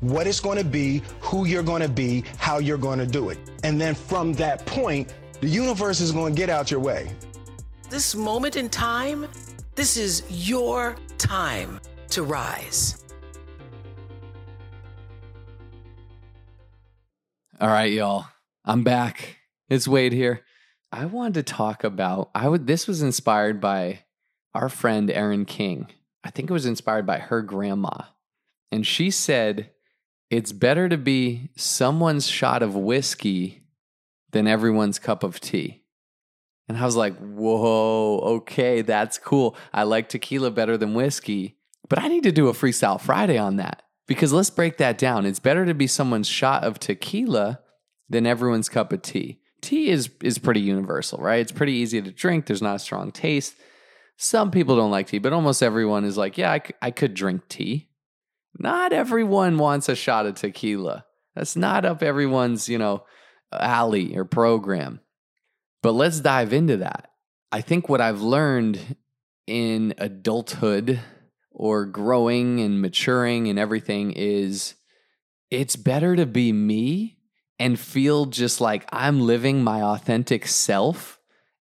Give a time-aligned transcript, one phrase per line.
[0.00, 3.30] what it's going to be, who you're going to be, how you're going to do
[3.30, 3.38] it.
[3.64, 7.10] And then from that point, the universe is going to get out your way.
[7.88, 9.26] This moment in time,
[9.74, 13.04] this is your time to rise.
[17.60, 18.26] All right, y'all.
[18.64, 19.38] I'm back.
[19.68, 20.42] It's Wade here.
[20.92, 24.00] I wanted to talk about I would this was inspired by
[24.54, 25.88] our friend Erin King.
[26.24, 28.04] I think it was inspired by her grandma.
[28.72, 29.70] And she said
[30.30, 33.62] it's better to be someone's shot of whiskey
[34.32, 35.82] than everyone's cup of tea.
[36.68, 39.56] And I was like, whoa, okay, that's cool.
[39.72, 43.56] I like tequila better than whiskey, but I need to do a Freestyle Friday on
[43.56, 45.26] that because let's break that down.
[45.26, 47.60] It's better to be someone's shot of tequila
[48.08, 49.40] than everyone's cup of tea.
[49.60, 51.40] Tea is, is pretty universal, right?
[51.40, 53.54] It's pretty easy to drink, there's not a strong taste.
[54.16, 57.14] Some people don't like tea, but almost everyone is like, yeah, I, c- I could
[57.14, 57.90] drink tea.
[58.58, 61.04] Not everyone wants a shot of tequila.
[61.34, 63.04] That's not up everyone's, you know,
[63.52, 65.00] alley or program.
[65.82, 67.10] But let's dive into that.
[67.52, 68.96] I think what I've learned
[69.46, 71.00] in adulthood
[71.50, 74.74] or growing and maturing and everything is
[75.50, 77.18] it's better to be me
[77.58, 81.15] and feel just like I'm living my authentic self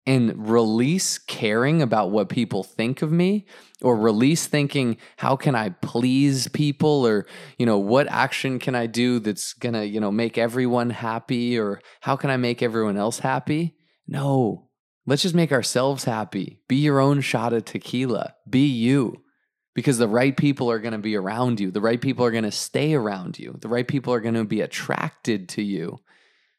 [0.05, 3.47] and release caring about what people think of me
[3.83, 7.25] or release thinking how can i please people or
[7.56, 11.56] you know what action can i do that's going to you know make everyone happy
[11.56, 13.75] or how can i make everyone else happy?
[14.06, 14.69] No.
[15.06, 16.61] Let's just make ourselves happy.
[16.69, 18.34] Be your own shot of tequila.
[18.48, 19.23] Be you.
[19.74, 21.70] Because the right people are going to be around you.
[21.70, 23.57] The right people are going to stay around you.
[23.58, 26.01] The right people are going to be attracted to you.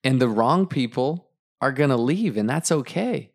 [0.04, 1.30] And the wrong people
[1.62, 3.33] are going to leave and that's okay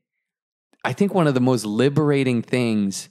[0.84, 3.09] I think one of the most liberating things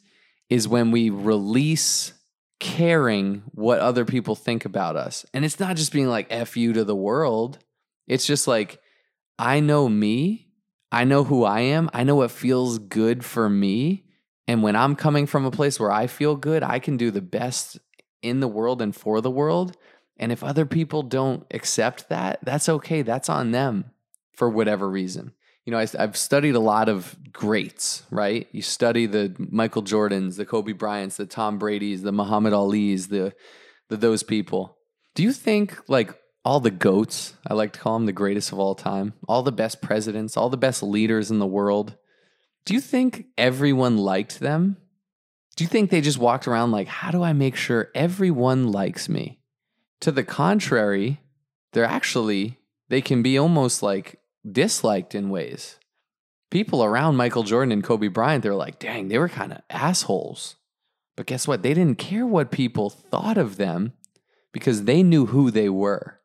[0.49, 2.13] is when we release
[2.59, 5.25] caring what other people think about us.
[5.33, 7.59] And it's not just being like F you to the world.
[8.07, 8.79] It's just like,
[9.37, 10.47] I know me.
[10.91, 11.89] I know who I am.
[11.93, 14.05] I know what feels good for me.
[14.47, 17.21] And when I'm coming from a place where I feel good, I can do the
[17.21, 17.77] best
[18.21, 19.75] in the world and for the world.
[20.15, 23.01] And if other people don't accept that, that's okay.
[23.01, 23.91] That's on them
[24.33, 25.33] for whatever reason
[25.67, 28.47] you know, I, have studied a lot of greats, right?
[28.53, 33.33] You study the Michael Jordans, the Kobe Bryants, the Tom Brady's, the Muhammad Ali's, the,
[33.89, 34.77] the those people.
[35.13, 38.59] Do you think like all the goats, I like to call them the greatest of
[38.59, 41.97] all time, all the best presidents, all the best leaders in the world,
[42.63, 44.77] do you think everyone liked them?
[45.57, 49.09] Do you think they just walked around like, how do I make sure everyone likes
[49.09, 49.41] me?
[49.99, 51.19] To the contrary,
[51.73, 52.57] they're actually,
[52.87, 54.17] they can be almost like
[54.49, 55.77] disliked in ways.
[56.49, 60.55] People around Michael Jordan and Kobe Bryant, they're like, dang, they were kind of assholes.
[61.15, 61.63] But guess what?
[61.63, 63.93] They didn't care what people thought of them
[64.53, 66.19] because they knew who they were.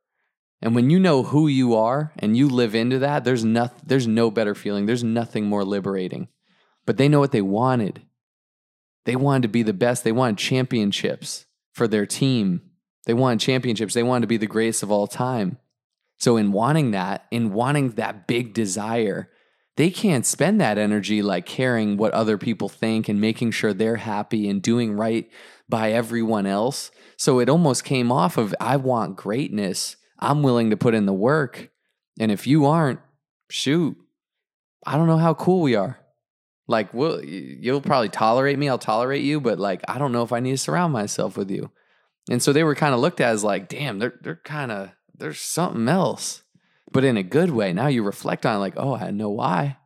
[0.60, 4.06] And when you know who you are and you live into that, there's no, there's
[4.06, 4.86] no better feeling.
[4.86, 6.28] There's nothing more liberating.
[6.86, 8.02] But they know what they wanted.
[9.04, 10.04] They wanted to be the best.
[10.04, 12.62] They wanted championships for their team.
[13.06, 13.94] They wanted championships.
[13.94, 15.58] They wanted to be the greatest of all time.
[16.22, 19.28] So, in wanting that, in wanting that big desire,
[19.76, 23.96] they can't spend that energy like caring what other people think and making sure they're
[23.96, 25.28] happy and doing right
[25.68, 26.92] by everyone else.
[27.16, 29.96] So, it almost came off of I want greatness.
[30.20, 31.70] I'm willing to put in the work.
[32.20, 33.00] And if you aren't,
[33.50, 33.96] shoot,
[34.86, 35.98] I don't know how cool we are.
[36.68, 38.68] Like, well, you'll probably tolerate me.
[38.68, 41.50] I'll tolerate you, but like, I don't know if I need to surround myself with
[41.50, 41.72] you.
[42.30, 44.92] And so they were kind of looked at as like, damn, they're they're kind of
[45.16, 46.42] there's something else,
[46.90, 47.72] but in a good way.
[47.72, 49.78] Now you reflect on it like, oh, I know why.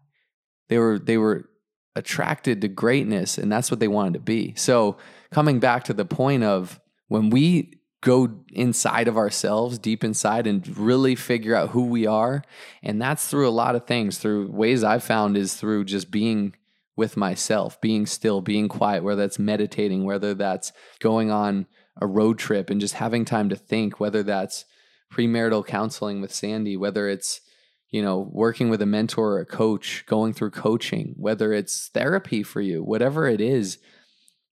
[0.69, 1.49] They were they were
[1.95, 4.55] attracted to greatness, and that's what they wanted to be.
[4.57, 4.97] So
[5.31, 10.77] coming back to the point of when we go inside of ourselves, deep inside, and
[10.77, 12.43] really figure out who we are,
[12.83, 14.19] and that's through a lot of things.
[14.19, 16.55] Through ways I've found is through just being
[16.97, 21.67] with myself, being still, being quiet, whether that's meditating, whether that's going on
[22.01, 24.65] a road trip and just having time to think, whether that's
[25.13, 27.41] premarital counseling with Sandy, whether it's
[27.91, 32.43] you know working with a mentor or a coach, going through coaching, whether it's therapy
[32.43, 33.79] for you, whatever it is,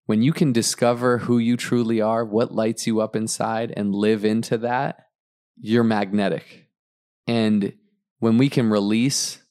[0.05, 4.23] when you can discover who you truly are, what lights you up inside and live
[4.23, 5.07] into that,
[5.59, 6.67] you're magnetic.
[7.27, 7.73] And
[8.19, 9.41] when we can release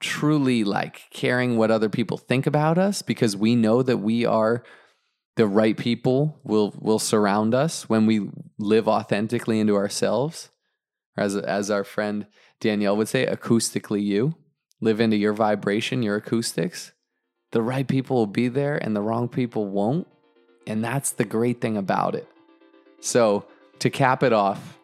[0.00, 4.64] truly like caring what other people think about us because we know that we are
[5.40, 8.28] the right people will will surround us when we
[8.58, 10.50] live authentically into ourselves.
[11.16, 12.26] As as our friend
[12.60, 14.34] Danielle would say acoustically you.
[14.82, 16.92] Live into your vibration your acoustics.
[17.52, 20.06] The right people will be there and the wrong people won't.
[20.66, 22.28] And that's the great thing about it.
[23.00, 23.46] So
[23.78, 24.78] to cap it off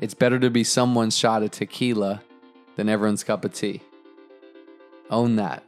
[0.00, 2.22] it's better to be someone's shot of tequila
[2.76, 3.82] than everyone's cup of tea.
[5.10, 5.62] Own that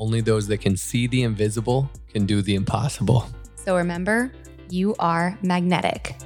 [0.00, 3.26] only those that can see the invisible can do the impossible.
[3.54, 4.32] So remember,
[4.70, 6.16] you are magnetic.